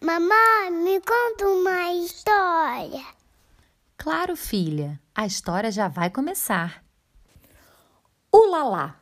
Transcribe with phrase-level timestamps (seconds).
[0.00, 3.04] Mamãe, me conta uma história.
[3.96, 6.84] Claro, filha, a história já vai começar.
[8.30, 9.00] O Lalá.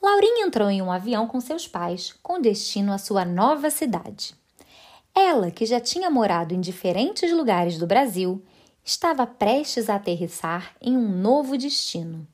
[0.00, 4.34] Laurinha entrou em um avião com seus pais, com destino à sua nova cidade.
[5.14, 8.44] Ela, que já tinha morado em diferentes lugares do Brasil,
[8.84, 12.26] estava prestes a aterrissar em um novo destino: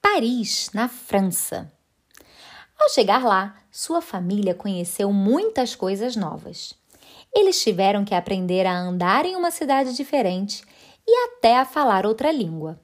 [0.00, 1.72] Paris, na França.
[2.78, 6.74] Ao chegar lá, sua família conheceu muitas coisas novas.
[7.34, 10.62] Eles tiveram que aprender a andar em uma cidade diferente
[11.06, 12.80] e até a falar outra língua.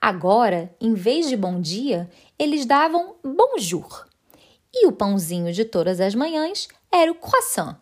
[0.00, 4.06] Agora, em vez de bom dia, eles davam bonjour.
[4.72, 7.76] E o pãozinho de todas as manhãs era o croissant.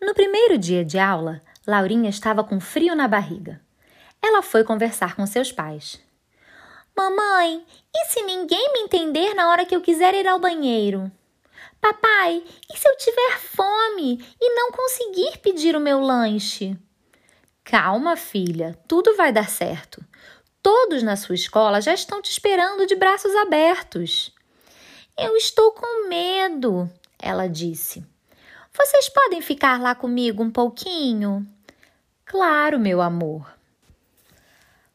[0.00, 3.60] No primeiro dia de aula, Laurinha estava com frio na barriga.
[4.22, 6.00] Ela foi conversar com seus pais.
[6.96, 11.10] Mamãe, e se ninguém me entender na hora que eu quiser ir ao banheiro?
[11.80, 12.42] Papai,
[12.72, 16.76] e se eu tiver fome e não conseguir pedir o meu lanche?
[17.64, 20.04] Calma, filha, tudo vai dar certo.
[20.62, 24.34] Todos na sua escola já estão te esperando de braços abertos.
[25.16, 28.04] Eu estou com medo, ela disse.
[28.72, 31.46] Vocês podem ficar lá comigo um pouquinho?
[32.24, 33.52] Claro, meu amor.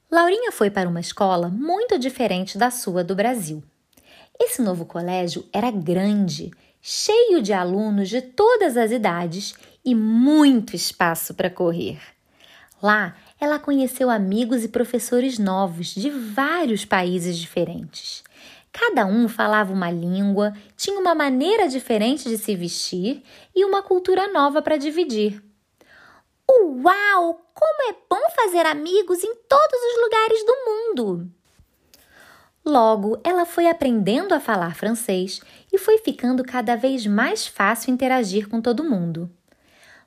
[0.10, 3.64] Laurinha foi para uma escola muito diferente da sua do Brasil.
[4.40, 6.52] Esse novo colégio era grande,
[6.86, 11.98] cheio de alunos de todas as idades e muito espaço para correr.
[12.82, 18.22] Lá, ela conheceu amigos e professores novos de vários países diferentes.
[18.70, 23.24] Cada um falava uma língua, tinha uma maneira diferente de se vestir
[23.56, 25.42] e uma cultura nova para dividir.
[26.50, 27.50] Uau!
[27.54, 31.32] Como é bom fazer amigos em todos os lugares do mundo!
[32.66, 38.48] Logo, ela foi aprendendo a falar francês e foi ficando cada vez mais fácil interagir
[38.48, 39.30] com todo mundo.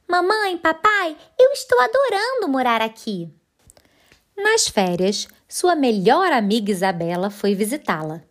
[0.08, 3.28] Mamãe, papai, eu estou adorando morar aqui.
[4.36, 8.22] Nas férias, sua melhor amiga Isabela foi visitá-la.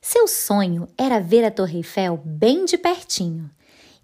[0.00, 3.50] Seu sonho era ver a Torre Eiffel bem de pertinho.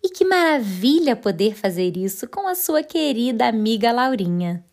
[0.03, 4.65] E que maravilha poder fazer isso com a sua querida amiga Laurinha.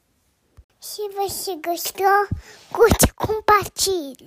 [0.80, 2.28] Se você gostou,
[2.72, 4.26] curte e compartilha.